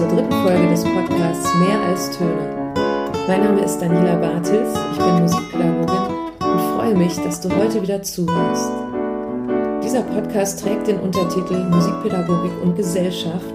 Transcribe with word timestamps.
zur 0.00 0.08
dritten 0.08 0.32
Folge 0.32 0.66
des 0.70 0.82
Podcasts 0.82 1.54
Mehr 1.56 1.78
als 1.82 2.16
Töne. 2.16 2.72
Mein 3.28 3.44
Name 3.44 3.60
ist 3.62 3.80
Daniela 3.80 4.16
Bartels, 4.16 4.72
ich 4.92 4.98
bin 4.98 5.20
Musikpädagogin 5.20 6.16
und 6.40 6.60
freue 6.74 6.94
mich, 6.96 7.16
dass 7.16 7.42
du 7.42 7.54
heute 7.54 7.82
wieder 7.82 8.02
zuhörst. 8.02 8.72
Dieser 9.84 10.00
Podcast 10.00 10.62
trägt 10.62 10.86
den 10.86 11.00
Untertitel 11.00 11.64
Musikpädagogik 11.64 12.62
und 12.62 12.76
Gesellschaft, 12.76 13.52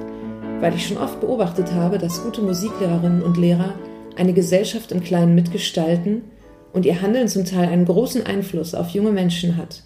weil 0.60 0.76
ich 0.76 0.86
schon 0.86 0.98
oft 0.98 1.20
beobachtet 1.20 1.74
habe, 1.74 1.98
dass 1.98 2.22
gute 2.22 2.44
Musiklehrerinnen 2.44 3.24
und 3.24 3.38
Lehrer 3.38 3.74
eine 4.16 4.34
Gesellschaft 4.34 4.92
im 4.92 5.02
Kleinen 5.02 5.34
mitgestalten 5.34 6.26
und 6.74 6.86
ihr 6.86 7.02
Handeln 7.02 7.28
zum 7.28 7.46
Teil 7.46 7.70
einen 7.70 7.86
großen 7.86 8.24
Einfluss 8.24 8.76
auf 8.76 8.90
junge 8.90 9.12
Menschen 9.12 9.58
hat. 9.58 9.82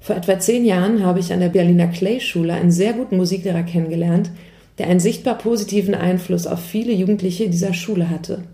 Vor 0.00 0.16
etwa 0.16 0.40
zehn 0.40 0.64
Jahren 0.64 1.06
habe 1.06 1.20
ich 1.20 1.32
an 1.32 1.38
der 1.38 1.50
Berliner 1.50 1.86
Clay-Schule 1.86 2.54
einen 2.54 2.72
sehr 2.72 2.94
guten 2.94 3.16
Musiklehrer 3.16 3.62
kennengelernt, 3.62 4.32
der 4.78 4.86
einen 4.88 5.00
sichtbar 5.00 5.38
positiven 5.38 5.94
Einfluss 5.94 6.46
auf 6.46 6.60
viele 6.60 6.92
Jugendliche 6.92 7.48
dieser 7.48 7.74
Schule 7.74 8.10
hatte. 8.10 8.44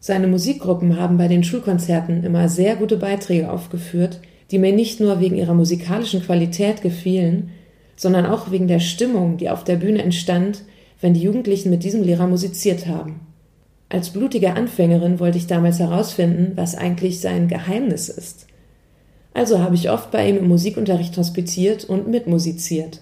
Seine 0.00 0.26
Musikgruppen 0.26 0.98
haben 0.98 1.16
bei 1.16 1.28
den 1.28 1.44
Schulkonzerten 1.44 2.24
immer 2.24 2.48
sehr 2.48 2.76
gute 2.76 2.96
Beiträge 2.96 3.50
aufgeführt, 3.50 4.20
die 4.50 4.58
mir 4.58 4.72
nicht 4.72 5.00
nur 5.00 5.20
wegen 5.20 5.36
ihrer 5.36 5.54
musikalischen 5.54 6.22
Qualität 6.22 6.82
gefielen, 6.82 7.50
sondern 7.96 8.26
auch 8.26 8.50
wegen 8.50 8.68
der 8.68 8.80
Stimmung, 8.80 9.36
die 9.36 9.50
auf 9.50 9.64
der 9.64 9.76
Bühne 9.76 10.02
entstand, 10.02 10.62
wenn 11.00 11.14
die 11.14 11.22
Jugendlichen 11.22 11.70
mit 11.70 11.84
diesem 11.84 12.02
Lehrer 12.02 12.26
musiziert 12.26 12.86
haben. 12.86 13.20
Als 13.88 14.10
blutige 14.10 14.54
Anfängerin 14.54 15.20
wollte 15.20 15.38
ich 15.38 15.46
damals 15.46 15.78
herausfinden, 15.78 16.52
was 16.56 16.74
eigentlich 16.74 17.20
sein 17.20 17.48
Geheimnis 17.48 18.08
ist. 18.08 18.46
Also 19.32 19.58
habe 19.58 19.74
ich 19.74 19.90
oft 19.90 20.10
bei 20.10 20.28
ihm 20.28 20.36
im 20.36 20.48
Musikunterricht 20.48 21.16
hospitiert 21.16 21.84
und 21.84 22.08
mitmusiziert. 22.08 23.00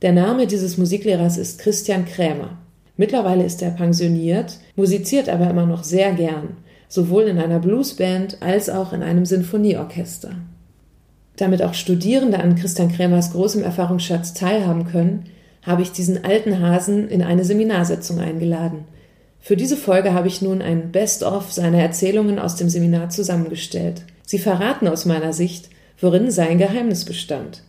Der 0.00 0.12
Name 0.12 0.46
dieses 0.46 0.78
Musiklehrers 0.78 1.38
ist 1.38 1.58
Christian 1.58 2.04
Krämer. 2.04 2.58
Mittlerweile 2.96 3.44
ist 3.44 3.62
er 3.62 3.70
pensioniert, 3.70 4.58
musiziert 4.76 5.28
aber 5.28 5.50
immer 5.50 5.66
noch 5.66 5.82
sehr 5.82 6.12
gern, 6.12 6.56
sowohl 6.88 7.24
in 7.24 7.38
einer 7.38 7.58
Bluesband 7.58 8.40
als 8.40 8.70
auch 8.70 8.92
in 8.92 9.02
einem 9.02 9.26
Sinfonieorchester. 9.26 10.36
Damit 11.36 11.62
auch 11.62 11.74
Studierende 11.74 12.38
an 12.38 12.54
Christian 12.54 12.92
Krämers 12.92 13.32
großem 13.32 13.64
Erfahrungsschatz 13.64 14.34
teilhaben 14.34 14.86
können, 14.86 15.24
habe 15.62 15.82
ich 15.82 15.90
diesen 15.90 16.24
alten 16.24 16.60
Hasen 16.60 17.08
in 17.08 17.22
eine 17.22 17.44
Seminarsitzung 17.44 18.20
eingeladen. 18.20 18.84
Für 19.40 19.56
diese 19.56 19.76
Folge 19.76 20.14
habe 20.14 20.28
ich 20.28 20.42
nun 20.42 20.62
ein 20.62 20.92
Best-of 20.92 21.52
seiner 21.52 21.78
Erzählungen 21.78 22.38
aus 22.38 22.54
dem 22.54 22.68
Seminar 22.68 23.10
zusammengestellt. 23.10 24.02
Sie 24.24 24.38
verraten 24.38 24.86
aus 24.86 25.06
meiner 25.06 25.32
Sicht, 25.32 25.70
worin 26.00 26.30
sein 26.30 26.58
Geheimnis 26.58 27.04
bestand. 27.04 27.62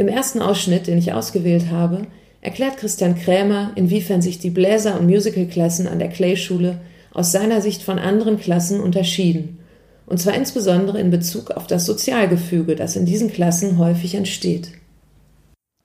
Im 0.00 0.08
ersten 0.08 0.40
Ausschnitt, 0.40 0.86
den 0.86 0.96
ich 0.96 1.12
ausgewählt 1.12 1.70
habe, 1.70 2.06
erklärt 2.40 2.78
Christian 2.78 3.16
Krämer, 3.16 3.72
inwiefern 3.74 4.22
sich 4.22 4.38
die 4.38 4.48
Bläser- 4.48 4.98
und 4.98 5.06
Musicalklassen 5.06 5.86
an 5.86 5.98
der 5.98 6.08
Clay-Schule 6.08 6.78
aus 7.12 7.32
seiner 7.32 7.60
Sicht 7.60 7.82
von 7.82 7.98
anderen 7.98 8.40
Klassen 8.40 8.80
unterschieden, 8.80 9.58
und 10.06 10.18
zwar 10.18 10.32
insbesondere 10.32 10.98
in 10.98 11.10
Bezug 11.10 11.50
auf 11.50 11.66
das 11.66 11.84
Sozialgefüge, 11.84 12.76
das 12.76 12.96
in 12.96 13.04
diesen 13.04 13.30
Klassen 13.30 13.76
häufig 13.76 14.14
entsteht. 14.14 14.72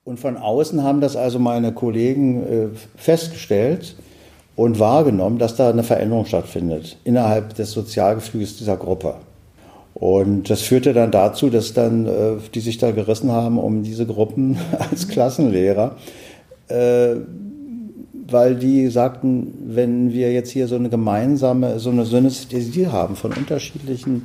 Und 0.04 0.18
von 0.18 0.38
außen 0.38 0.82
haben 0.82 1.02
das 1.02 1.14
also 1.14 1.38
meine 1.38 1.72
Kollegen 1.72 2.42
äh, 2.46 2.68
festgestellt 2.96 3.96
und 4.54 4.78
wahrgenommen, 4.78 5.38
dass 5.38 5.56
da 5.56 5.68
eine 5.68 5.82
Veränderung 5.82 6.24
stattfindet 6.24 6.96
innerhalb 7.04 7.54
des 7.54 7.72
Sozialgefüges 7.72 8.56
dieser 8.56 8.78
Gruppe. 8.78 9.16
Und 9.98 10.50
das 10.50 10.60
führte 10.60 10.92
dann 10.92 11.10
dazu, 11.10 11.48
dass 11.48 11.72
dann 11.72 12.04
äh, 12.06 12.10
die 12.52 12.60
sich 12.60 12.76
da 12.76 12.90
gerissen 12.90 13.32
haben 13.32 13.58
um 13.58 13.82
diese 13.82 14.04
Gruppen 14.04 14.58
als 14.78 15.08
Klassenlehrer, 15.08 15.96
äh, 16.68 17.14
weil 18.28 18.56
die 18.56 18.88
sagten, 18.88 19.54
wenn 19.64 20.12
wir 20.12 20.34
jetzt 20.34 20.50
hier 20.50 20.68
so 20.68 20.74
eine 20.74 20.90
gemeinsame, 20.90 21.78
so 21.78 21.88
eine 21.88 22.04
Synästhesie 22.04 22.88
haben 22.88 23.16
von 23.16 23.32
unterschiedlichen 23.32 24.24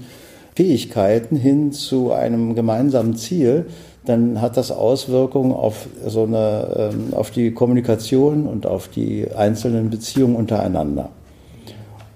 Fähigkeiten 0.57 1.37
hin 1.37 1.71
zu 1.71 2.11
einem 2.11 2.53
gemeinsamen 2.53 3.15
Ziel, 3.15 3.67
dann 4.03 4.41
hat 4.41 4.57
das 4.57 4.71
Auswirkungen 4.71 5.53
auf 5.53 5.87
so 6.05 6.23
eine, 6.23 6.91
ähm, 6.93 7.13
auf 7.13 7.31
die 7.31 7.51
Kommunikation 7.51 8.45
und 8.45 8.65
auf 8.65 8.89
die 8.89 9.31
einzelnen 9.33 9.89
Beziehungen 9.89 10.35
untereinander. 10.35 11.11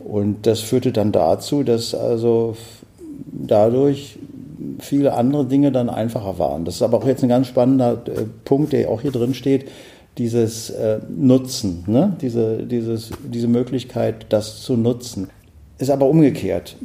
Und 0.03 0.45
das 0.45 0.59
führte 0.59 0.91
dann 0.91 1.13
dazu, 1.13 1.63
dass 1.63 1.95
also 1.95 2.55
dadurch 3.37 4.17
viele 4.79 5.13
andere 5.13 5.45
Dinge 5.45 5.71
dann 5.71 5.89
einfacher 5.89 6.39
waren. 6.39 6.65
Das 6.65 6.75
ist 6.75 6.81
aber 6.81 6.97
auch 6.97 7.07
jetzt 7.07 7.23
ein 7.23 7.29
ganz 7.29 7.47
spannender 7.47 8.01
äh, 8.07 8.23
Punkt, 8.45 8.73
der 8.73 8.89
auch 8.89 9.01
hier 9.01 9.11
drin 9.11 9.33
steht, 9.33 9.65
dieses 10.17 10.69
äh, 10.69 10.99
Nutzen, 11.09 11.83
ne? 11.87 12.15
diese, 12.21 12.63
dieses, 12.63 13.11
diese 13.23 13.47
Möglichkeit, 13.47 14.27
das 14.29 14.61
zu 14.61 14.77
nutzen. 14.77 15.29
Ist 15.77 15.89
aber 15.89 16.07
umgekehrt. 16.07 16.77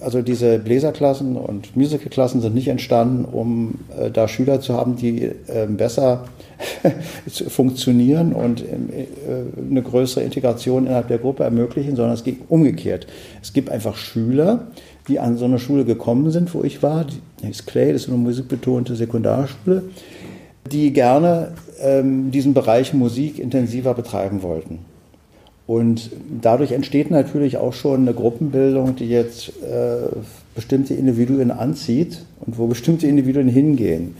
Also 0.00 0.22
diese 0.22 0.58
Bläserklassen 0.58 1.36
und 1.36 1.76
Musicalklassen 1.76 2.40
sind 2.40 2.54
nicht 2.54 2.68
entstanden, 2.68 3.26
um 3.26 3.80
äh, 3.98 4.10
da 4.10 4.28
Schüler 4.28 4.62
zu 4.62 4.72
haben, 4.72 4.96
die 4.96 5.24
äh, 5.24 5.66
besser 5.68 6.24
funktionieren 7.48 8.32
und 8.32 8.62
äh, 8.62 9.06
eine 9.70 9.82
größere 9.82 10.24
Integration 10.24 10.86
innerhalb 10.86 11.08
der 11.08 11.18
Gruppe 11.18 11.44
ermöglichen, 11.44 11.96
sondern 11.96 12.14
es 12.14 12.24
geht 12.24 12.38
umgekehrt. 12.48 13.06
Es 13.42 13.52
gibt 13.52 13.68
einfach 13.68 13.96
Schüler, 13.96 14.68
die 15.10 15.20
an 15.20 15.36
so 15.36 15.44
eine 15.44 15.58
Schule 15.58 15.84
gekommen 15.84 16.30
sind, 16.30 16.54
wo 16.54 16.62
ich 16.62 16.82
war. 16.82 17.04
Die 17.42 17.48
ist 17.48 17.66
Clay, 17.66 17.92
das 17.92 18.02
ist 18.02 18.08
eine 18.08 18.16
musikbetonte 18.16 18.94
Sekundarschule, 18.96 19.82
die 20.70 20.92
gerne 20.92 21.52
ähm, 21.82 22.30
diesen 22.30 22.54
Bereich 22.54 22.94
Musik 22.94 23.38
intensiver 23.38 23.92
betreiben 23.94 24.42
wollten. 24.42 24.78
Und 25.66 26.10
dadurch 26.40 26.72
entsteht 26.72 27.10
natürlich 27.10 27.56
auch 27.56 27.72
schon 27.72 28.00
eine 28.00 28.14
Gruppenbildung, 28.14 28.96
die 28.96 29.08
jetzt 29.08 29.50
äh, 29.62 30.08
bestimmte 30.54 30.94
Individuen 30.94 31.50
anzieht 31.50 32.24
und 32.44 32.58
wo 32.58 32.66
bestimmte 32.66 33.06
Individuen 33.06 33.48
hingehen. 33.48 34.16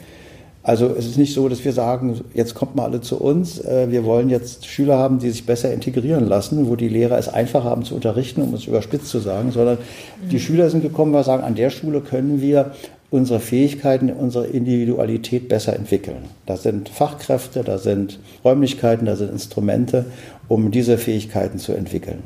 Also 0.62 0.88
es 0.88 1.06
ist 1.06 1.16
nicht 1.16 1.32
so, 1.32 1.48
dass 1.48 1.65
wir 1.65 1.72
sagen, 1.72 2.21
jetzt 2.34 2.54
kommt 2.54 2.76
mal 2.76 2.84
alle 2.84 3.00
zu 3.00 3.19
uns. 3.19 3.59
Äh, 3.60 3.91
wir 3.91 4.04
wollen 4.04 4.28
jetzt 4.28 4.66
Schüler 4.66 4.98
haben, 4.98 5.19
die 5.19 5.31
sich 5.31 5.47
besser 5.47 5.72
integrieren 5.72 6.28
lassen, 6.28 6.69
wo 6.69 6.76
die 6.76 6.88
Lehrer 6.88 7.16
es 7.19 7.28
einfacher 7.28 7.65
haben 7.65 7.84
zu 7.84 7.94
unterrichten, 7.94 8.43
um 8.43 8.53
es 8.54 8.66
überspitzt 8.66 9.09
zu 9.09 9.20
sagen, 9.20 9.53
sondern 9.53 9.78
mhm. 9.78 10.28
die 10.28 10.41
Schüler 10.41 10.69
sind 10.69 10.82
gekommen, 10.82 11.12
weil 11.12 11.20
wir 11.20 11.25
sagen, 11.25 11.44
an 11.44 11.54
der 11.54 11.70
Schule 11.70 12.00
können 12.00 12.43
wir 12.43 12.72
unsere 13.10 13.41
Fähigkeiten, 13.41 14.10
unsere 14.10 14.47
Individualität 14.47 15.49
besser 15.49 15.75
entwickeln. 15.75 16.25
Da 16.47 16.56
sind 16.56 16.88
Fachkräfte, 16.88 17.65
da 17.65 17.78
sind 17.78 18.20
Räumlichkeiten, 18.44 19.06
da 19.06 19.16
sind 19.16 19.32
Instrumente, 19.32 20.04
um 20.47 20.70
diese 20.70 20.97
Fähigkeiten 20.97 21.59
zu 21.59 21.72
entwickeln. 21.72 22.22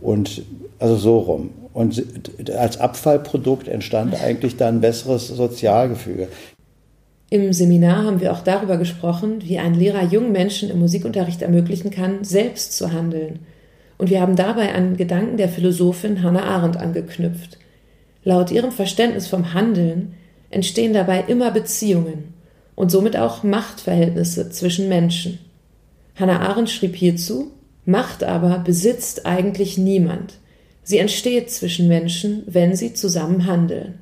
Und 0.00 0.42
also 0.78 0.96
so 0.96 1.18
rum. 1.18 1.50
Und 1.72 2.02
als 2.56 2.78
Abfallprodukt 2.78 3.68
entstand 3.68 4.20
eigentlich 4.20 4.56
dann 4.56 4.76
ein 4.76 4.80
besseres 4.80 5.28
Sozialgefüge. 5.28 6.28
Im 7.30 7.52
Seminar 7.52 8.04
haben 8.04 8.20
wir 8.20 8.32
auch 8.32 8.42
darüber 8.42 8.76
gesprochen, 8.76 9.42
wie 9.42 9.58
ein 9.58 9.74
Lehrer 9.74 10.04
jungen 10.04 10.32
Menschen 10.32 10.70
im 10.70 10.78
Musikunterricht 10.78 11.42
ermöglichen 11.42 11.90
kann, 11.90 12.22
selbst 12.22 12.76
zu 12.76 12.92
handeln. 12.92 13.40
Und 13.98 14.10
wir 14.10 14.20
haben 14.20 14.36
dabei 14.36 14.74
an 14.74 14.96
Gedanken 14.96 15.36
der 15.36 15.48
Philosophin 15.48 16.22
Hannah 16.22 16.44
Arendt 16.44 16.76
angeknüpft. 16.76 17.58
Laut 18.22 18.50
ihrem 18.50 18.72
Verständnis 18.72 19.26
vom 19.26 19.54
Handeln 19.54 20.14
entstehen 20.50 20.92
dabei 20.92 21.24
immer 21.26 21.50
Beziehungen 21.50 22.34
und 22.74 22.90
somit 22.90 23.16
auch 23.16 23.42
Machtverhältnisse 23.42 24.50
zwischen 24.50 24.88
Menschen. 24.88 25.38
Hannah 26.16 26.40
Arendt 26.40 26.70
schrieb 26.70 26.94
hierzu, 26.94 27.50
Macht 27.86 28.24
aber 28.24 28.58
besitzt 28.60 29.26
eigentlich 29.26 29.76
niemand. 29.76 30.34
Sie 30.82 30.98
entsteht 30.98 31.50
zwischen 31.50 31.86
Menschen, 31.86 32.42
wenn 32.46 32.74
sie 32.76 32.94
zusammen 32.94 33.46
handeln. 33.46 33.98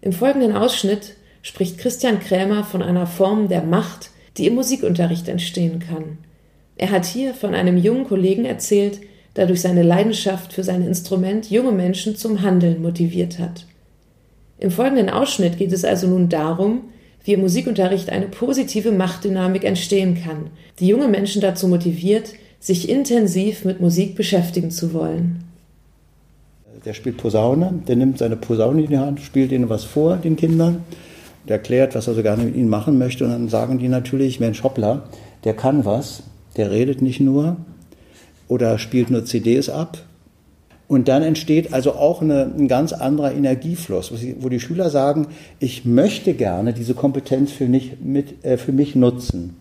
Im 0.00 0.12
folgenden 0.12 0.54
Ausschnitt 0.54 1.14
spricht 1.42 1.78
Christian 1.78 2.20
Krämer 2.20 2.64
von 2.64 2.82
einer 2.82 3.06
Form 3.06 3.48
der 3.48 3.62
Macht, 3.62 4.10
die 4.38 4.46
im 4.46 4.54
Musikunterricht 4.54 5.28
entstehen 5.28 5.80
kann. 5.80 6.18
Er 6.76 6.90
hat 6.90 7.04
hier 7.04 7.34
von 7.34 7.54
einem 7.54 7.76
jungen 7.76 8.04
Kollegen 8.04 8.44
erzählt, 8.44 9.00
der 9.36 9.46
durch 9.46 9.60
seine 9.60 9.82
Leidenschaft 9.82 10.52
für 10.52 10.62
sein 10.62 10.86
Instrument 10.86 11.50
junge 11.50 11.72
Menschen 11.72 12.16
zum 12.16 12.42
Handeln 12.42 12.82
motiviert 12.82 13.38
hat. 13.38 13.66
Im 14.58 14.70
folgenden 14.70 15.10
Ausschnitt 15.10 15.58
geht 15.58 15.72
es 15.72 15.84
also 15.84 16.06
nun 16.06 16.28
darum, 16.28 16.82
wie 17.24 17.34
im 17.34 17.40
Musikunterricht 17.40 18.10
eine 18.10 18.26
positive 18.26 18.92
Machtdynamik 18.92 19.64
entstehen 19.64 20.18
kann, 20.22 20.50
die 20.78 20.88
junge 20.88 21.08
Menschen 21.08 21.40
dazu 21.40 21.68
motiviert, 21.68 22.32
sich 22.60 22.88
intensiv 22.88 23.64
mit 23.64 23.80
Musik 23.80 24.14
beschäftigen 24.14 24.70
zu 24.70 24.92
wollen. 24.92 25.44
Der 26.84 26.94
spielt 26.94 27.16
Posaune, 27.16 27.80
der 27.86 27.96
nimmt 27.96 28.18
seine 28.18 28.36
Posaune 28.36 28.82
in 28.82 28.90
die 28.90 28.98
Hand, 28.98 29.20
spielt 29.20 29.52
ihnen 29.52 29.68
was 29.68 29.84
vor, 29.84 30.16
den 30.16 30.36
Kindern 30.36 30.84
der 31.48 31.56
erklärt, 31.56 31.94
was 31.94 32.06
er 32.06 32.14
so 32.14 32.22
gerne 32.22 32.44
mit 32.44 32.56
ihnen 32.56 32.68
machen 32.68 32.98
möchte. 32.98 33.24
Und 33.24 33.30
dann 33.30 33.48
sagen 33.48 33.78
die 33.78 33.88
natürlich, 33.88 34.40
Mensch, 34.40 34.62
hoppla, 34.62 35.04
der 35.44 35.54
kann 35.54 35.84
was, 35.84 36.22
der 36.56 36.70
redet 36.70 37.02
nicht 37.02 37.20
nur 37.20 37.56
oder 38.48 38.78
spielt 38.78 39.10
nur 39.10 39.24
CDs 39.24 39.68
ab. 39.68 39.98
Und 40.88 41.08
dann 41.08 41.22
entsteht 41.22 41.72
also 41.72 41.92
auch 41.92 42.20
eine, 42.20 42.44
ein 42.44 42.68
ganz 42.68 42.92
anderer 42.92 43.32
Energiefluss, 43.32 44.12
wo 44.40 44.48
die 44.50 44.60
Schüler 44.60 44.90
sagen, 44.90 45.28
ich 45.58 45.86
möchte 45.86 46.34
gerne 46.34 46.74
diese 46.74 46.94
Kompetenz 46.94 47.50
für 47.50 47.66
mich, 47.66 47.96
mit, 48.02 48.44
äh, 48.44 48.58
für 48.58 48.72
mich 48.72 48.94
nutzen. 48.94 49.56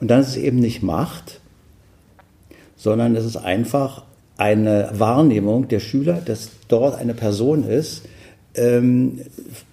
Und 0.00 0.08
dann 0.10 0.20
ist 0.20 0.28
es 0.28 0.36
eben 0.36 0.58
nicht 0.58 0.82
Macht, 0.82 1.40
sondern 2.74 3.14
es 3.14 3.24
ist 3.26 3.36
einfach 3.36 4.04
eine 4.38 4.90
Wahrnehmung 4.94 5.68
der 5.68 5.80
Schüler, 5.80 6.22
dass 6.24 6.50
dort 6.68 6.98
eine 6.98 7.14
Person 7.14 7.64
ist, 7.64 8.02
ähm, 8.54 9.20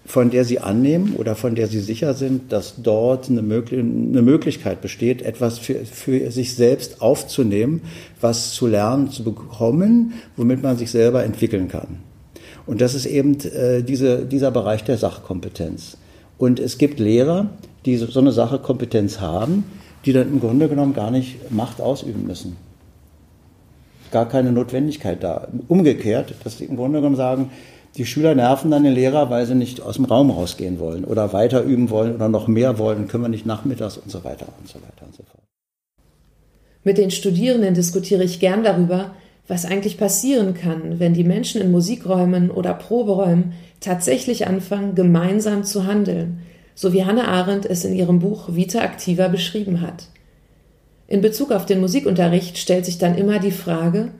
von 0.09 0.31
der 0.31 0.43
sie 0.43 0.57
annehmen 0.57 1.13
oder 1.17 1.35
von 1.35 1.53
der 1.53 1.67
sie 1.67 1.79
sicher 1.79 2.15
sind, 2.15 2.51
dass 2.51 2.81
dort 2.81 3.29
eine, 3.29 3.43
Möglich 3.43 3.79
eine 3.79 4.23
Möglichkeit 4.23 4.81
besteht, 4.81 5.21
etwas 5.21 5.59
für, 5.59 5.85
für 5.85 6.31
sich 6.31 6.55
selbst 6.55 7.03
aufzunehmen, 7.03 7.83
was 8.19 8.53
zu 8.53 8.65
lernen, 8.65 9.11
zu 9.11 9.23
bekommen, 9.23 10.13
womit 10.35 10.63
man 10.63 10.77
sich 10.77 10.89
selber 10.89 11.23
entwickeln 11.23 11.67
kann. 11.67 11.99
Und 12.65 12.81
das 12.81 12.95
ist 12.95 13.05
eben 13.05 13.39
äh, 13.41 13.83
diese, 13.83 14.25
dieser 14.25 14.49
Bereich 14.49 14.83
der 14.83 14.97
Sachkompetenz. 14.97 15.97
Und 16.39 16.59
es 16.59 16.79
gibt 16.79 16.99
Lehrer, 16.99 17.51
die 17.85 17.97
so, 17.97 18.07
so 18.07 18.19
eine 18.19 18.31
Sachkompetenz 18.31 19.19
haben, 19.19 19.63
die 20.05 20.13
dann 20.13 20.27
im 20.27 20.39
Grunde 20.39 20.69
genommen 20.69 20.95
gar 20.95 21.11
nicht 21.11 21.51
Macht 21.51 21.81
ausüben 21.81 22.25
müssen. 22.25 22.57
Gar 24.09 24.27
keine 24.27 24.51
Notwendigkeit 24.51 25.23
da. 25.23 25.49
Umgekehrt, 25.67 26.33
dass 26.43 26.57
sie 26.57 26.65
im 26.65 26.77
Grunde 26.77 26.97
genommen 26.97 27.15
sagen, 27.15 27.51
die 27.97 28.05
Schüler 28.05 28.35
nerven 28.35 28.71
dann 28.71 28.83
den 28.83 28.93
Lehrer, 28.93 29.29
weil 29.29 29.45
sie 29.45 29.55
nicht 29.55 29.81
aus 29.81 29.95
dem 29.95 30.05
Raum 30.05 30.29
rausgehen 30.29 30.79
wollen 30.79 31.05
oder 31.05 31.33
weiter 31.33 31.63
üben 31.63 31.89
wollen 31.89 32.15
oder 32.15 32.29
noch 32.29 32.47
mehr 32.47 32.77
wollen, 32.77 33.07
können 33.07 33.23
wir 33.23 33.29
nicht 33.29 33.45
nachmittags 33.45 33.97
und 33.97 34.11
so 34.11 34.23
weiter 34.23 34.47
und 34.59 34.67
so 34.67 34.75
weiter 34.75 35.05
und 35.05 35.15
so 35.15 35.23
fort. 35.23 35.43
Mit 36.83 36.97
den 36.97 37.11
Studierenden 37.11 37.73
diskutiere 37.73 38.23
ich 38.23 38.39
gern 38.39 38.63
darüber, 38.63 39.11
was 39.47 39.65
eigentlich 39.65 39.97
passieren 39.97 40.53
kann, 40.53 40.99
wenn 40.99 41.13
die 41.13 41.23
Menschen 41.23 41.59
in 41.59 41.71
Musikräumen 41.71 42.51
oder 42.51 42.73
Proberäumen 42.73 43.53
tatsächlich 43.79 44.47
anfangen, 44.47 44.95
gemeinsam 44.95 45.63
zu 45.63 45.85
handeln, 45.85 46.39
so 46.75 46.93
wie 46.93 47.03
Hannah 47.03 47.27
Arendt 47.27 47.65
es 47.65 47.83
in 47.83 47.95
ihrem 47.95 48.19
Buch 48.19 48.55
Vita 48.55 48.79
Activa 48.79 49.27
beschrieben 49.27 49.81
hat. 49.81 50.07
In 51.07 51.21
Bezug 51.21 51.51
auf 51.51 51.65
den 51.65 51.79
Musikunterricht 51.81 52.57
stellt 52.57 52.85
sich 52.85 52.99
dann 52.99 53.15
immer 53.15 53.39
die 53.39 53.51
Frage, 53.51 54.11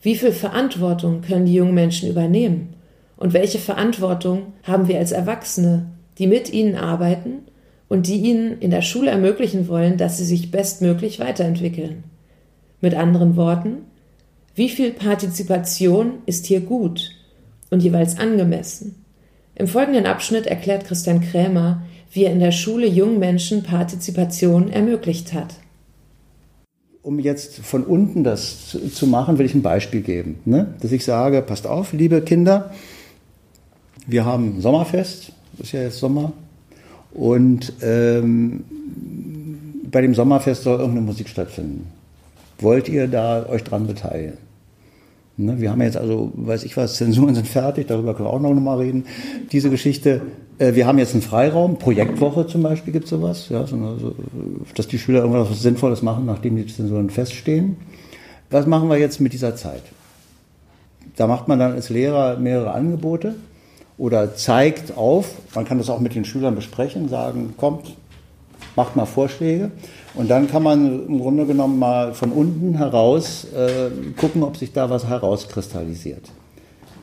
wie 0.00 0.14
viel 0.14 0.32
Verantwortung 0.32 1.20
können 1.20 1.44
die 1.44 1.54
jungen 1.54 1.74
Menschen 1.74 2.08
übernehmen? 2.08 2.74
Und 3.20 3.34
welche 3.34 3.58
Verantwortung 3.58 4.54
haben 4.62 4.88
wir 4.88 4.98
als 4.98 5.12
Erwachsene, 5.12 5.86
die 6.18 6.26
mit 6.26 6.52
ihnen 6.52 6.74
arbeiten 6.74 7.42
und 7.86 8.06
die 8.06 8.16
ihnen 8.16 8.58
in 8.60 8.70
der 8.70 8.80
Schule 8.80 9.10
ermöglichen 9.10 9.68
wollen, 9.68 9.98
dass 9.98 10.16
sie 10.16 10.24
sich 10.24 10.50
bestmöglich 10.50 11.20
weiterentwickeln? 11.20 12.04
Mit 12.80 12.94
anderen 12.94 13.36
Worten, 13.36 13.82
wie 14.54 14.70
viel 14.70 14.90
Partizipation 14.90 16.14
ist 16.24 16.46
hier 16.46 16.60
gut 16.60 17.10
und 17.68 17.82
jeweils 17.82 18.18
angemessen? 18.18 19.04
Im 19.54 19.68
folgenden 19.68 20.06
Abschnitt 20.06 20.46
erklärt 20.46 20.86
Christian 20.86 21.20
Krämer, 21.20 21.82
wie 22.12 22.24
er 22.24 22.32
in 22.32 22.40
der 22.40 22.52
Schule 22.52 22.86
jungen 22.86 23.18
Menschen 23.18 23.62
Partizipation 23.62 24.70
ermöglicht 24.70 25.34
hat. 25.34 25.56
Um 27.02 27.18
jetzt 27.18 27.58
von 27.58 27.84
unten 27.84 28.24
das 28.24 28.78
zu 28.94 29.06
machen, 29.06 29.36
will 29.36 29.44
ich 29.44 29.54
ein 29.54 29.62
Beispiel 29.62 30.00
geben. 30.00 30.38
Ne? 30.46 30.74
Dass 30.80 30.92
ich 30.92 31.04
sage, 31.04 31.42
passt 31.42 31.66
auf, 31.66 31.92
liebe 31.92 32.22
Kinder, 32.22 32.72
wir 34.06 34.24
haben 34.24 34.60
Sommerfest, 34.60 35.32
ist 35.58 35.72
ja 35.72 35.82
jetzt 35.82 35.98
Sommer. 35.98 36.32
Und 37.12 37.72
ähm, 37.82 38.64
bei 39.90 40.00
dem 40.00 40.14
Sommerfest 40.14 40.62
soll 40.62 40.78
irgendeine 40.78 41.06
Musik 41.06 41.28
stattfinden. 41.28 41.86
Wollt 42.58 42.88
ihr 42.88 43.08
da 43.08 43.46
euch 43.48 43.64
dran 43.64 43.86
beteiligen? 43.86 44.38
Ne, 45.36 45.58
wir 45.58 45.70
haben 45.70 45.80
jetzt 45.80 45.96
also, 45.96 46.32
weiß 46.34 46.64
ich 46.64 46.76
was, 46.76 46.96
Zensuren 46.96 47.34
sind 47.34 47.48
fertig, 47.48 47.86
darüber 47.86 48.14
können 48.14 48.28
wir 48.28 48.32
auch 48.32 48.40
noch 48.40 48.52
mal 48.52 48.76
reden. 48.76 49.06
Diese 49.52 49.70
Geschichte, 49.70 50.20
äh, 50.58 50.74
wir 50.74 50.86
haben 50.86 50.98
jetzt 50.98 51.14
einen 51.14 51.22
Freiraum, 51.22 51.78
Projektwoche 51.78 52.46
zum 52.46 52.62
Beispiel 52.62 52.92
gibt 52.92 53.04
es 53.04 53.10
sowas, 53.10 53.48
ja, 53.48 53.66
so, 53.66 53.76
also, 53.76 54.14
dass 54.74 54.86
die 54.86 54.98
Schüler 54.98 55.20
irgendwas 55.20 55.62
Sinnvolles 55.62 56.02
machen, 56.02 56.26
nachdem 56.26 56.56
die 56.56 56.66
Zensuren 56.66 57.08
feststehen. 57.08 57.76
Was 58.50 58.66
machen 58.66 58.90
wir 58.90 58.98
jetzt 58.98 59.20
mit 59.20 59.32
dieser 59.32 59.56
Zeit? 59.56 59.82
Da 61.16 61.26
macht 61.26 61.48
man 61.48 61.58
dann 61.58 61.72
als 61.72 61.88
Lehrer 61.88 62.36
mehrere 62.36 62.72
Angebote 62.72 63.34
oder 64.00 64.34
zeigt 64.34 64.96
auf, 64.96 65.26
man 65.54 65.66
kann 65.66 65.76
das 65.76 65.90
auch 65.90 66.00
mit 66.00 66.14
den 66.14 66.24
Schülern 66.24 66.54
besprechen, 66.54 67.10
sagen, 67.10 67.52
kommt, 67.58 67.94
macht 68.74 68.96
mal 68.96 69.04
Vorschläge. 69.04 69.72
Und 70.14 70.30
dann 70.30 70.48
kann 70.48 70.62
man 70.62 71.06
im 71.06 71.20
Grunde 71.20 71.44
genommen 71.44 71.78
mal 71.78 72.14
von 72.14 72.32
unten 72.32 72.78
heraus 72.78 73.46
äh, 73.54 73.90
gucken, 74.16 74.42
ob 74.42 74.56
sich 74.56 74.72
da 74.72 74.88
was 74.88 75.06
herauskristallisiert. 75.06 76.30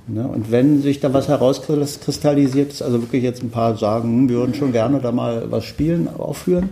Ne? 0.08 0.28
Und 0.28 0.52
wenn 0.52 0.82
sich 0.82 1.00
da 1.00 1.14
was 1.14 1.28
herauskristallisiert, 1.28 2.74
ist 2.74 2.82
also 2.82 3.00
wirklich 3.00 3.22
jetzt 3.22 3.44
ein 3.44 3.52
paar 3.52 3.78
sagen, 3.78 4.10
hm, 4.10 4.30
wir 4.30 4.38
würden 4.38 4.56
schon 4.56 4.72
gerne 4.72 5.00
da 5.00 5.12
mal 5.12 5.52
was 5.52 5.66
spielen, 5.66 6.10
aufführen, 6.18 6.70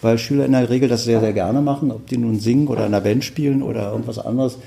weil 0.00 0.16
Schüler 0.16 0.46
in 0.46 0.52
der 0.52 0.70
Regel 0.70 0.88
das 0.88 1.02
sehr, 1.02 1.18
sehr 1.18 1.32
gerne 1.32 1.60
machen, 1.60 1.90
ob 1.90 2.06
die 2.06 2.18
nun 2.18 2.38
singen 2.38 2.68
oder 2.68 2.86
in 2.86 2.94
einer 2.94 3.00
Band 3.00 3.24
spielen 3.24 3.64
oder 3.64 3.90
irgendwas 3.90 4.20
anderes 4.20 4.58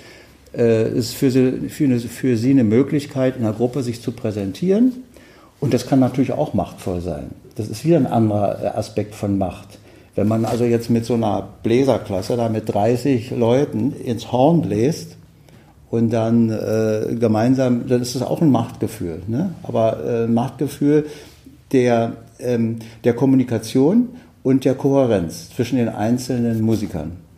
äh, 0.55 0.89
ist 0.91 1.13
für 1.13 1.31
sie, 1.31 1.69
für, 1.69 1.85
eine, 1.85 1.99
für 1.99 2.37
sie 2.37 2.51
eine 2.51 2.63
Möglichkeit, 2.63 3.37
in 3.37 3.43
einer 3.43 3.53
Gruppe 3.53 3.83
sich 3.83 4.01
zu 4.01 4.11
präsentieren. 4.11 5.03
Und 5.59 5.73
das 5.73 5.87
kann 5.87 5.99
natürlich 5.99 6.31
auch 6.31 6.53
machtvoll 6.53 7.01
sein. 7.01 7.31
Das 7.55 7.67
ist 7.67 7.85
wieder 7.85 7.97
ein 7.97 8.07
anderer 8.07 8.63
äh, 8.63 8.67
Aspekt 8.67 9.15
von 9.15 9.37
Macht. 9.37 9.79
Wenn 10.15 10.27
man 10.27 10.45
also 10.45 10.65
jetzt 10.65 10.89
mit 10.89 11.05
so 11.05 11.13
einer 11.13 11.47
Bläserklasse 11.63 12.35
da 12.35 12.49
mit 12.49 12.73
30 12.73 13.31
Leuten 13.31 13.93
ins 13.93 14.31
Horn 14.31 14.61
bläst 14.61 15.17
und 15.89 16.11
dann 16.11 16.49
äh, 16.49 17.15
gemeinsam, 17.15 17.87
dann 17.87 18.01
ist 18.01 18.15
das 18.15 18.21
auch 18.21 18.41
ein 18.41 18.51
Machtgefühl. 18.51 19.21
Ne? 19.27 19.53
Aber 19.63 20.03
äh, 20.03 20.27
Machtgefühl 20.27 21.05
der, 21.71 22.13
ähm, 22.39 22.79
der 23.03 23.13
Kommunikation 23.13 24.09
und 24.43 24.65
der 24.65 24.75
Kohärenz 24.75 25.49
zwischen 25.55 25.77
den 25.77 25.89
einzelnen 25.89 26.61
Musikern. 26.61 27.28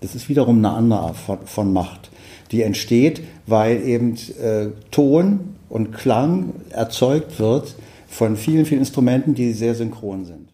Das 0.00 0.14
ist 0.14 0.28
wiederum 0.28 0.58
eine 0.58 0.70
andere 0.70 1.00
Art 1.00 1.16
von, 1.16 1.38
von 1.46 1.72
Macht, 1.72 2.10
die 2.52 2.62
entsteht, 2.62 3.22
weil 3.46 3.82
eben 3.86 4.16
äh, 4.40 4.68
Ton 4.90 5.56
und 5.68 5.92
Klang 5.92 6.52
erzeugt 6.70 7.38
wird 7.38 7.74
von 8.08 8.36
vielen, 8.36 8.66
vielen 8.66 8.80
Instrumenten, 8.80 9.34
die 9.34 9.52
sehr 9.52 9.74
synchron 9.74 10.24
sind. 10.24 10.48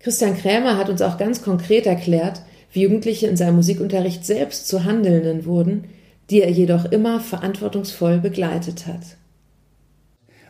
Christian 0.00 0.36
Krämer 0.36 0.76
hat 0.76 0.88
uns 0.88 1.00
auch 1.00 1.16
ganz 1.16 1.42
konkret 1.42 1.86
erklärt, 1.86 2.42
wie 2.72 2.82
Jugendliche 2.82 3.26
in 3.26 3.36
seinem 3.36 3.56
Musikunterricht 3.56 4.26
selbst 4.26 4.68
zu 4.68 4.84
Handelnden 4.84 5.46
wurden, 5.46 5.84
die 6.30 6.42
er 6.42 6.50
jedoch 6.50 6.86
immer 6.86 7.20
verantwortungsvoll 7.20 8.18
begleitet 8.18 8.86
hat. 8.86 9.16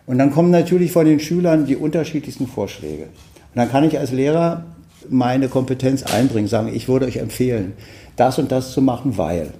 Und 0.06 0.18
dann 0.18 0.30
kommen 0.30 0.50
natürlich 0.50 0.92
von 0.92 1.06
den 1.06 1.21
Schülern 1.21 1.66
die 1.66 1.76
unterschiedlichsten 1.76 2.47
Vorschläge. 2.47 3.04
Und 3.04 3.56
dann 3.56 3.71
kann 3.71 3.85
ich 3.85 3.99
als 3.99 4.12
Lehrer 4.12 4.64
meine 5.08 5.49
Kompetenz 5.49 6.02
einbringen, 6.02 6.49
sagen, 6.49 6.70
ich 6.75 6.88
würde 6.88 7.06
euch 7.06 7.16
empfehlen, 7.16 7.75
das 8.16 8.38
und 8.38 8.52
das 8.52 8.73
zu 8.73 8.82
machen, 8.82 9.16
weil. 9.18 9.50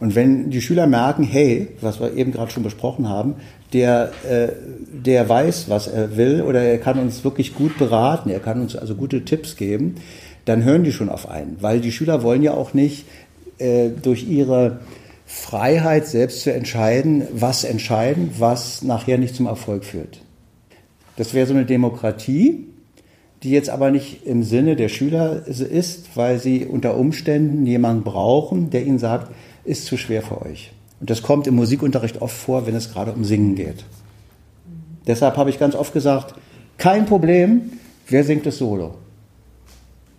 Und 0.00 0.14
wenn 0.14 0.50
die 0.50 0.60
Schüler 0.60 0.86
merken, 0.86 1.24
hey, 1.24 1.68
was 1.80 2.00
wir 2.00 2.14
eben 2.14 2.32
gerade 2.32 2.50
schon 2.50 2.62
besprochen 2.62 3.08
haben, 3.08 3.34
der, 3.72 4.12
äh, 4.28 4.48
der 4.92 5.28
weiß, 5.28 5.68
was 5.68 5.88
er 5.88 6.16
will 6.16 6.42
oder 6.42 6.62
er 6.62 6.78
kann 6.78 6.98
uns 6.98 7.24
wirklich 7.24 7.54
gut 7.54 7.76
beraten, 7.78 8.30
er 8.30 8.40
kann 8.40 8.60
uns 8.60 8.76
also 8.76 8.94
gute 8.94 9.24
Tipps 9.24 9.56
geben, 9.56 9.96
dann 10.44 10.64
hören 10.64 10.84
die 10.84 10.92
schon 10.92 11.08
auf 11.08 11.28
einen. 11.28 11.56
Weil 11.60 11.80
die 11.80 11.92
Schüler 11.92 12.22
wollen 12.22 12.42
ja 12.42 12.52
auch 12.54 12.74
nicht 12.74 13.06
äh, 13.58 13.90
durch 13.90 14.28
ihre 14.28 14.80
Freiheit 15.26 16.06
selbst 16.06 16.42
zu 16.42 16.52
entscheiden, 16.52 17.24
was 17.32 17.64
entscheiden, 17.64 18.30
was 18.38 18.82
nachher 18.82 19.18
nicht 19.18 19.36
zum 19.36 19.46
Erfolg 19.46 19.84
führt. 19.84 20.20
Das 21.16 21.34
wäre 21.34 21.46
so 21.46 21.52
eine 21.52 21.66
Demokratie, 21.66 22.66
die 23.42 23.50
jetzt 23.50 23.70
aber 23.70 23.90
nicht 23.90 24.26
im 24.26 24.42
Sinne 24.42 24.74
der 24.74 24.88
Schüler 24.88 25.46
ist, 25.46 26.16
weil 26.16 26.38
sie 26.38 26.66
unter 26.66 26.96
Umständen 26.96 27.66
jemanden 27.66 28.02
brauchen, 28.02 28.70
der 28.70 28.84
ihnen 28.84 28.98
sagt, 28.98 29.32
ist 29.64 29.86
zu 29.86 29.96
schwer 29.96 30.22
für 30.22 30.42
euch. 30.42 30.72
Und 31.00 31.10
das 31.10 31.22
kommt 31.22 31.46
im 31.46 31.54
Musikunterricht 31.54 32.20
oft 32.20 32.36
vor, 32.36 32.66
wenn 32.66 32.74
es 32.74 32.92
gerade 32.92 33.12
um 33.12 33.24
Singen 33.24 33.54
geht. 33.54 33.84
Deshalb 35.06 35.36
habe 35.36 35.50
ich 35.50 35.58
ganz 35.58 35.74
oft 35.74 35.92
gesagt, 35.92 36.34
kein 36.76 37.06
Problem, 37.06 37.72
wer 38.08 38.24
singt 38.24 38.46
das 38.46 38.58
Solo? 38.58 38.94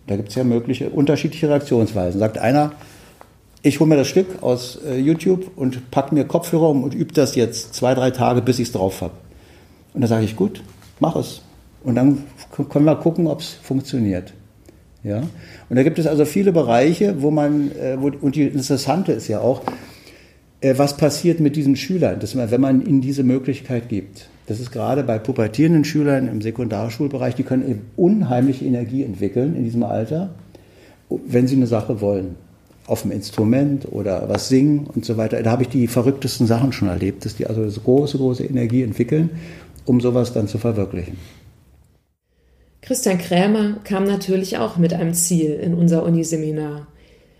Da 0.06 0.16
gibt 0.16 0.30
es 0.30 0.34
ja 0.34 0.44
mögliche 0.44 0.90
unterschiedliche 0.90 1.48
Reaktionsweisen. 1.48 2.18
Sagt 2.18 2.38
einer, 2.38 2.72
ich 3.62 3.78
hole 3.78 3.88
mir 3.88 3.96
das 3.96 4.08
Stück 4.08 4.42
aus 4.42 4.78
äh, 4.84 4.98
YouTube 4.98 5.50
und 5.56 5.90
packe 5.90 6.14
mir 6.14 6.24
Kopfhörer 6.24 6.70
um 6.70 6.82
und 6.82 6.94
übe 6.94 7.12
das 7.12 7.34
jetzt 7.34 7.74
zwei, 7.74 7.94
drei 7.94 8.10
Tage, 8.10 8.40
bis 8.40 8.58
ich 8.58 8.68
es 8.68 8.72
drauf 8.72 9.02
habe. 9.02 9.12
Und 9.92 10.00
dann 10.00 10.08
sage 10.08 10.24
ich, 10.24 10.34
gut, 10.36 10.62
mach 10.98 11.16
es. 11.16 11.42
Und 11.84 11.94
dann 11.94 12.24
können 12.50 12.84
wir 12.84 12.96
gucken, 12.96 13.26
ob 13.26 13.40
es 13.40 13.48
funktioniert. 13.48 14.32
Ja? 15.02 15.22
Und 15.68 15.76
da 15.76 15.82
gibt 15.82 15.98
es 15.98 16.06
also 16.06 16.24
viele 16.24 16.52
Bereiche, 16.52 17.22
wo 17.22 17.30
man, 17.30 17.70
äh, 17.72 17.96
wo, 17.98 18.10
und 18.20 18.34
die 18.36 18.42
Interessante 18.42 19.12
ist 19.12 19.28
ja 19.28 19.40
auch, 19.40 19.62
äh, 20.60 20.74
was 20.76 20.96
passiert 20.96 21.40
mit 21.40 21.56
diesen 21.56 21.76
Schülern, 21.76 22.20
dass 22.20 22.34
man, 22.34 22.50
wenn 22.50 22.60
man 22.60 22.84
ihnen 22.84 23.00
diese 23.00 23.22
Möglichkeit 23.22 23.88
gibt. 23.88 24.28
Das 24.46 24.60
ist 24.60 24.72
gerade 24.72 25.04
bei 25.04 25.18
pubertierenden 25.18 25.84
Schülern 25.84 26.28
im 26.28 26.42
Sekundarschulbereich, 26.42 27.34
die 27.34 27.44
können 27.44 27.68
eben 27.68 27.82
unheimliche 27.96 28.64
Energie 28.64 29.04
entwickeln 29.04 29.54
in 29.54 29.64
diesem 29.64 29.84
Alter, 29.84 30.30
wenn 31.08 31.46
sie 31.46 31.56
eine 31.56 31.66
Sache 31.66 32.00
wollen. 32.00 32.34
Auf 32.86 33.02
dem 33.02 33.12
Instrument 33.12 33.86
oder 33.92 34.28
was 34.28 34.48
singen 34.48 34.88
und 34.92 35.04
so 35.04 35.16
weiter. 35.16 35.40
Da 35.44 35.52
habe 35.52 35.62
ich 35.62 35.68
die 35.68 35.86
verrücktesten 35.86 36.48
Sachen 36.48 36.72
schon 36.72 36.88
erlebt, 36.88 37.24
dass 37.24 37.36
die 37.36 37.46
also 37.46 37.68
so 37.68 37.80
große, 37.82 38.18
große 38.18 38.44
Energie 38.44 38.82
entwickeln, 38.82 39.30
um 39.84 40.00
sowas 40.00 40.32
dann 40.32 40.48
zu 40.48 40.58
verwirklichen. 40.58 41.16
Christian 42.82 43.18
Krämer 43.18 43.76
kam 43.84 44.04
natürlich 44.04 44.58
auch 44.58 44.76
mit 44.76 44.94
einem 44.94 45.14
Ziel 45.14 45.52
in 45.52 45.74
unser 45.74 46.02
Uniseminar. 46.02 46.86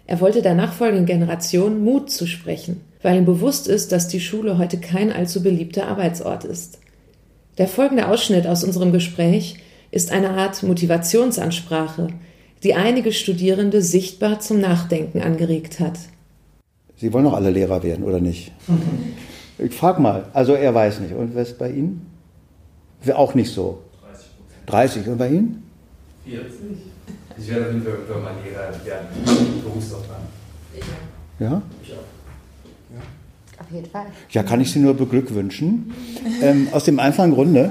Er 0.06 0.20
wollte 0.20 0.42
der 0.42 0.54
nachfolgenden 0.54 1.06
Generation 1.06 1.82
Mut 1.82 2.11
zusprechen, 2.11 2.82
weil 3.02 3.16
ihm 3.16 3.25
bewusst 3.25 3.66
ist, 3.66 3.92
dass 3.92 4.09
die 4.09 4.20
Schule 4.20 4.59
heute 4.59 4.78
kein 4.78 5.12
allzu 5.12 5.42
beliebter 5.42 5.87
Arbeitsort 5.88 6.44
ist. 6.44 6.80
Der 7.59 7.68
folgende 7.68 8.09
Ausschnitt 8.09 8.47
aus 8.47 8.64
unserem 8.64 8.92
Gespräch 8.92 9.56
ist 9.90 10.12
eine 10.12 10.30
Art 10.30 10.62
Motivationsansprache, 10.62 12.09
die 12.62 12.75
einige 12.75 13.12
Studierende 13.12 13.82
sichtbar 13.82 14.40
zum 14.40 14.61
Nachdenken 14.61 15.23
angeregt 15.23 15.80
hat. 15.80 15.99
Sie 16.97 17.12
wollen 17.12 17.25
doch 17.25 17.32
alle 17.32 17.50
Lehrer 17.50 17.82
werden, 17.82 18.04
oder 18.04 18.20
nicht? 18.20 18.52
Ich 19.59 19.75
frage 19.75 20.02
mal, 20.02 20.26
also 20.32 20.54
er 20.54 20.75
weiß 20.75 21.00
nicht. 21.00 21.14
Und 21.14 21.35
was 21.35 21.54
bei 21.54 21.70
Ihnen? 21.70 22.06
Auch 23.14 23.35
nicht 23.35 23.52
so. 23.52 23.78
30 24.67 25.02
30 25.05 25.09
und 25.09 25.19
bei 25.19 25.29
Ihnen? 25.29 25.62
40. 26.25 26.49
Ich 27.38 27.49
werde 27.49 27.67
auf 27.67 27.73
jeden 27.73 27.85
Fall 27.85 27.93
irgendwann 27.93 28.23
mal 28.23 28.35
Lehrer 28.45 28.85
werden. 28.85 29.07
Berufslaufbahn. 29.64 30.23
Ja? 31.38 31.62
Ich 31.83 31.93
auch. 31.93 32.11
Auf 33.61 33.71
jeden 33.71 33.90
Fall. 33.90 34.07
Ja, 34.31 34.43
kann 34.43 34.61
ich 34.61 34.73
Sie 34.73 34.79
nur 34.79 34.95
beglückwünschen. 34.95 35.93
Ähm, 36.43 36.69
aus 36.73 36.85
dem 36.85 36.99
einfachen 36.99 37.33
Grunde, 37.33 37.71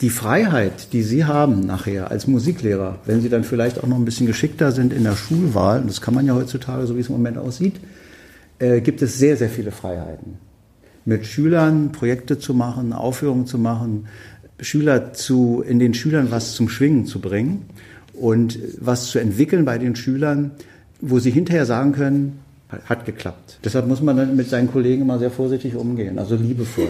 die 0.00 0.10
Freiheit, 0.10 0.92
die 0.92 1.02
Sie 1.02 1.24
haben 1.24 1.60
nachher 1.60 2.10
als 2.10 2.26
Musiklehrer, 2.26 2.98
wenn 3.06 3.20
Sie 3.22 3.28
dann 3.28 3.44
vielleicht 3.44 3.82
auch 3.82 3.86
noch 3.86 3.96
ein 3.96 4.04
bisschen 4.04 4.26
geschickter 4.26 4.72
sind 4.72 4.92
in 4.92 5.04
der 5.04 5.16
Schulwahl, 5.16 5.80
und 5.80 5.88
das 5.88 6.00
kann 6.00 6.14
man 6.14 6.26
ja 6.26 6.34
heutzutage, 6.34 6.86
so 6.86 6.96
wie 6.96 7.00
es 7.00 7.08
im 7.08 7.14
Moment 7.14 7.38
aussieht, 7.38 7.76
äh, 8.58 8.80
gibt 8.80 9.02
es 9.02 9.18
sehr, 9.18 9.36
sehr 9.36 9.48
viele 9.48 9.72
Freiheiten. 9.72 10.38
Mit 11.04 11.26
Schülern 11.26 11.92
Projekte 11.92 12.38
zu 12.38 12.54
machen, 12.54 12.92
Aufführungen 12.92 13.46
zu 13.46 13.58
machen, 13.58 14.06
Schüler 14.60 15.12
zu, 15.12 15.62
in 15.66 15.78
den 15.78 15.94
Schülern 15.94 16.30
was 16.30 16.54
zum 16.54 16.68
Schwingen 16.68 17.06
zu 17.06 17.20
bringen 17.20 17.66
und 18.14 18.58
was 18.78 19.06
zu 19.06 19.18
entwickeln 19.18 19.64
bei 19.64 19.78
den 19.78 19.96
Schülern, 19.96 20.52
wo 21.00 21.18
sie 21.18 21.30
hinterher 21.30 21.66
sagen 21.66 21.92
können, 21.92 22.38
hat 22.84 23.04
geklappt. 23.04 23.58
Deshalb 23.64 23.88
muss 23.88 24.00
man 24.00 24.16
dann 24.16 24.36
mit 24.36 24.48
seinen 24.48 24.70
Kollegen 24.70 25.02
immer 25.02 25.18
sehr 25.18 25.30
vorsichtig 25.30 25.74
umgehen, 25.74 26.18
also 26.18 26.36
liebevoll. 26.36 26.86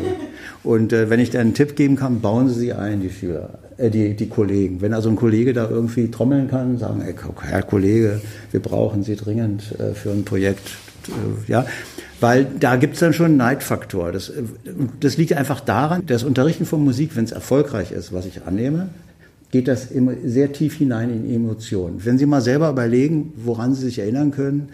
Und 0.62 0.92
äh, 0.92 1.08
wenn 1.08 1.20
ich 1.20 1.30
da 1.30 1.40
einen 1.40 1.54
Tipp 1.54 1.74
geben 1.74 1.96
kann, 1.96 2.20
bauen 2.20 2.48
Sie 2.48 2.60
sie 2.60 2.72
ein, 2.74 3.00
die 3.00 3.10
Schüler, 3.10 3.58
äh, 3.78 3.88
die, 3.88 4.14
die 4.14 4.28
Kollegen. 4.28 4.82
Wenn 4.82 4.92
also 4.92 5.08
ein 5.08 5.16
Kollege 5.16 5.52
da 5.52 5.68
irgendwie 5.70 6.10
trommeln 6.10 6.48
kann, 6.48 6.76
sagen, 6.76 7.00
ey, 7.00 7.14
Herr 7.40 7.62
Kollege, 7.62 8.20
wir 8.50 8.60
brauchen 8.60 9.02
Sie 9.02 9.16
dringend 9.16 9.74
äh, 9.78 9.94
für 9.94 10.10
ein 10.10 10.24
Projekt, 10.24 10.68
äh, 11.08 11.50
ja, 11.50 11.64
weil 12.20 12.46
da 12.58 12.76
gibt's 12.76 13.00
dann 13.00 13.12
schon 13.12 13.26
einen 13.26 13.36
Neidfaktor. 13.36 14.12
Das, 14.12 14.28
äh, 14.28 14.42
das 15.00 15.16
liegt 15.16 15.32
einfach 15.32 15.60
daran, 15.60 16.02
das 16.06 16.22
Unterrichten 16.22 16.66
von 16.66 16.84
Musik, 16.84 17.16
wenn 17.16 17.24
es 17.24 17.32
erfolgreich 17.32 17.92
ist, 17.92 18.12
was 18.12 18.26
ich 18.26 18.42
annehme, 18.44 18.90
geht 19.50 19.66
das 19.66 19.90
immer 19.90 20.12
sehr 20.24 20.52
tief 20.52 20.76
hinein 20.76 21.10
in 21.10 21.34
Emotionen. 21.34 22.04
Wenn 22.04 22.18
Sie 22.18 22.26
mal 22.26 22.40
selber 22.40 22.70
überlegen, 22.70 23.32
woran 23.36 23.74
Sie 23.74 23.82
sich 23.82 23.98
erinnern 23.98 24.30
können, 24.30 24.68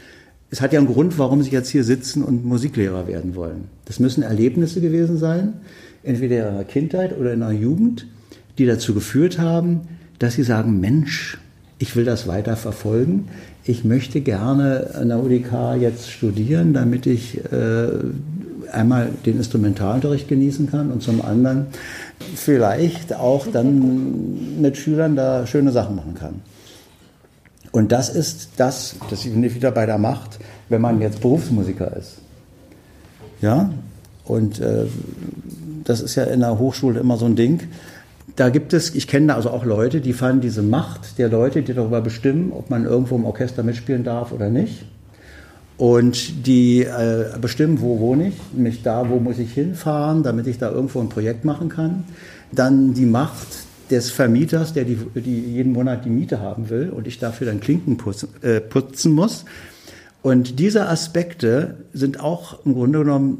es 0.51 0.61
hat 0.61 0.73
ja 0.73 0.79
einen 0.79 0.89
Grund, 0.89 1.19
warum 1.19 1.43
Sie 1.43 1.51
jetzt 1.51 1.71
hier 1.71 1.85
sitzen 1.85 2.23
und 2.23 2.45
Musiklehrer 2.45 3.09
werden 3.09 3.35
wollen. 3.35 3.65
Das 3.87 4.01
müssen 4.01 4.23
Erlebnisse 4.23 4.81
gewesen 4.81 5.17
sein, 5.17 5.55
entweder 6.03 6.49
in 6.51 6.55
der 6.57 6.65
Kindheit 6.65 7.17
oder 7.19 7.33
in 7.33 7.41
der 7.41 7.53
Jugend, 7.53 8.07
die 8.59 8.67
dazu 8.67 8.95
geführt 8.95 9.39
haben, 9.39 9.83
dass 10.19 10.35
Sie 10.35 10.43
sagen, 10.43 10.79
Mensch, 10.79 11.39
ich 11.79 11.97
will 11.97 12.05
das 12.05 12.27
weiter 12.27 12.57
verfolgen. 12.57 13.29
Ich 13.69 13.85
möchte 13.85 14.21
gerne 14.21 14.91
an 14.95 15.09
der 15.09 15.19
UDK 15.19 15.75
jetzt 15.81 16.09
studieren, 16.09 16.73
damit 16.73 17.05
ich 17.05 17.39
äh, 17.51 17.89
einmal 18.71 19.09
den 19.25 19.39
Instrumentalunterricht 19.39 20.29
genießen 20.29 20.71
kann 20.71 20.93
und 20.93 21.03
zum 21.03 21.21
anderen 21.21 21.67
vielleicht 22.37 23.13
auch 23.15 23.49
dann 23.49 24.61
mit 24.61 24.77
Schülern 24.77 25.17
da 25.17 25.49
schöne 25.49 25.73
Sachen 25.73 25.97
machen 25.97 26.15
kann. 26.15 26.35
Und 27.73 27.91
das 27.91 28.09
ist 28.09 28.51
das, 28.57 28.95
das 29.11 29.27
ich 29.27 29.35
wieder 29.35 29.73
bei 29.73 29.85
der 29.85 29.99
Macht, 29.99 30.39
wenn 30.69 30.81
man 30.81 31.01
jetzt 31.01 31.21
Berufsmusiker 31.21 31.97
ist. 31.97 32.19
Ja, 33.41 33.71
und 34.25 34.61
äh, 34.61 34.87
das 35.83 36.03
ist 36.03 36.15
ja 36.15 36.23
in 36.23 36.41
der 36.41 36.59
Hochschule 36.61 37.01
immer 37.01 37.17
so 37.17 37.27
ein 37.27 37.35
Ding. 37.35 37.65
Da 38.35 38.49
gibt 38.49 38.73
es, 38.73 38.95
ich 38.95 39.07
kenne 39.07 39.29
da 39.29 39.35
also 39.37 39.51
auch 39.51 39.65
Leute, 39.65 40.01
die 40.01 40.13
fanden 40.13 40.41
diese 40.41 40.63
Macht 40.63 41.19
der 41.19 41.29
Leute, 41.29 41.63
die 41.63 41.73
darüber 41.73 42.01
bestimmen, 42.01 42.53
ob 42.53 42.71
man 42.71 42.85
irgendwo 42.85 43.17
im 43.17 43.25
Orchester 43.25 43.63
mitspielen 43.63 44.03
darf 44.03 44.33
oder 44.33 44.51
nicht. 44.51 44.85
Und 45.79 46.47
die 46.47 46.83
äh, 46.83 47.39
bestimmen, 47.41 47.81
wo 47.81 48.01
wohne 48.01 48.29
ich, 48.29 48.35
nämlich 48.53 48.83
da, 48.83 49.09
wo 49.09 49.21
muss 49.21 49.39
ich 49.39 49.53
hinfahren, 49.53 50.23
damit 50.23 50.47
ich 50.47 50.59
da 50.59 50.71
irgendwo 50.71 51.01
ein 51.01 51.09
Projekt 51.09 51.45
machen 51.45 51.69
kann. 51.69 52.05
Dann 52.51 52.95
die 52.95 53.07
Macht 53.07 53.47
des 53.91 54.11
Vermieters, 54.11 54.73
der 54.73 54.85
die, 54.85 54.97
die 55.15 55.41
jeden 55.41 55.73
Monat 55.73 56.05
die 56.05 56.11
Miete 56.11 56.41
haben 56.41 56.71
will 56.71 56.91
und 56.91 57.07
ich 57.07 57.19
dafür 57.19 57.47
dann 57.47 57.61
Klinken 57.61 57.99
putzen, 57.99 58.29
äh, 58.43 58.61
putzen 58.61 59.13
muss. 59.13 59.45
Und 60.23 60.59
diese 60.59 60.89
Aspekte 60.89 61.77
sind 61.93 62.21
auch 62.21 62.65
im 62.65 62.75
Grunde 62.75 63.01
genommen 63.01 63.39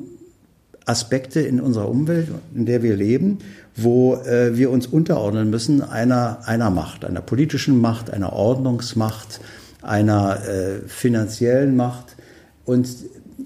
Aspekte 0.85 1.41
in 1.41 1.61
unserer 1.61 1.89
Umwelt, 1.89 2.29
in 2.55 2.67
der 2.67 2.83
wir 2.83 2.97
leben, 2.97 3.39
wo 3.77 4.15
äh, 4.15 4.57
wir 4.57 4.71
uns 4.71 4.87
unterordnen 4.87 5.51
müssen 5.51 5.83
einer, 5.83 6.39
einer 6.47 6.71
Macht, 6.71 7.05
einer 7.05 7.21
politischen 7.21 7.81
Macht, 7.81 8.11
einer 8.11 8.33
Ordnungsmacht, 8.33 9.41
einer 9.83 10.39
äh, 10.47 10.89
finanziellen 10.89 11.77
Macht. 11.77 12.17
Und 12.65 12.89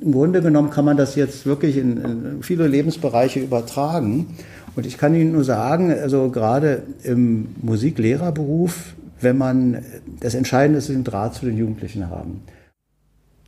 im 0.01 0.13
Grunde 0.13 0.41
genommen 0.41 0.71
kann 0.71 0.85
man 0.85 0.97
das 0.97 1.17
jetzt 1.17 1.47
wirklich 1.47 1.77
in, 1.77 2.03
in 2.03 2.43
viele 2.43 2.69
Lebensbereiche 2.69 3.41
übertragen. 3.41 4.37
Und 4.77 4.87
ich 4.87 4.99
kann 4.99 5.15
Ihnen 5.15 5.33
nur 5.33 5.45
sagen, 5.45 5.93
also 5.93 6.31
gerade 6.31 6.85
im 7.03 7.49
Musiklehrerberuf, 7.61 8.95
wenn 9.21 9.37
man 9.37 9.85
das 10.21 10.35
Entscheidende 10.35 10.79
ist, 10.79 10.89
den 10.89 11.05
Draht 11.05 11.35
zu 11.35 11.45
den 11.45 11.59
Jugendlichen 11.59 12.09
haben. 12.09 12.43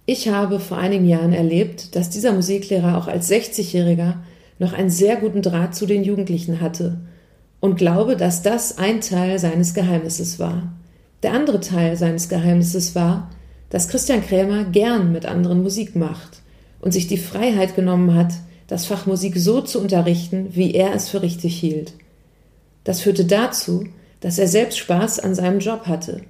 Ich 0.04 0.28
habe 0.28 0.58
vor 0.58 0.78
einigen 0.78 1.06
Jahren 1.06 1.32
erlebt, 1.32 1.94
dass 1.94 2.10
dieser 2.10 2.32
Musiklehrer 2.32 2.98
auch 2.98 3.06
als 3.06 3.30
60-Jähriger 3.30 4.14
noch 4.62 4.72
einen 4.72 4.90
sehr 4.90 5.16
guten 5.16 5.42
Draht 5.42 5.74
zu 5.74 5.86
den 5.86 6.04
Jugendlichen 6.04 6.60
hatte 6.60 7.00
und 7.60 7.76
glaube, 7.76 8.16
dass 8.16 8.42
das 8.42 8.78
ein 8.78 9.00
Teil 9.00 9.38
seines 9.38 9.74
Geheimnisses 9.74 10.38
war. 10.38 10.72
Der 11.24 11.32
andere 11.32 11.60
Teil 11.60 11.96
seines 11.96 12.28
Geheimnisses 12.28 12.94
war, 12.94 13.30
dass 13.70 13.88
Christian 13.88 14.24
Krämer 14.24 14.64
gern 14.64 15.12
mit 15.12 15.26
anderen 15.26 15.62
Musik 15.62 15.96
macht 15.96 16.42
und 16.80 16.92
sich 16.92 17.08
die 17.08 17.18
Freiheit 17.18 17.74
genommen 17.74 18.14
hat, 18.14 18.32
das 18.68 18.86
Fach 18.86 19.06
Musik 19.06 19.36
so 19.36 19.60
zu 19.60 19.80
unterrichten, 19.80 20.50
wie 20.52 20.74
er 20.74 20.94
es 20.94 21.08
für 21.08 21.22
richtig 21.22 21.58
hielt. 21.58 21.94
Das 22.84 23.00
führte 23.00 23.24
dazu, 23.24 23.86
dass 24.20 24.38
er 24.38 24.46
selbst 24.46 24.78
Spaß 24.78 25.18
an 25.18 25.34
seinem 25.34 25.58
Job 25.58 25.86
hatte, 25.86 26.20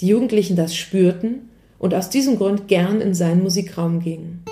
die 0.00 0.08
Jugendlichen 0.08 0.56
das 0.56 0.74
spürten 0.74 1.50
und 1.78 1.94
aus 1.94 2.10
diesem 2.10 2.36
Grund 2.36 2.66
gern 2.66 3.00
in 3.00 3.14
seinen 3.14 3.42
Musikraum 3.42 4.00
gingen. 4.00 4.45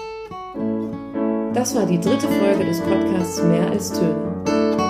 Das 1.54 1.74
war 1.76 1.86
die 1.86 2.00
dritte 2.00 2.26
Folge 2.26 2.64
des 2.64 2.80
Podcasts 2.80 3.40
Mehr 3.44 3.70
als 3.70 3.92
Töne. 3.92 4.42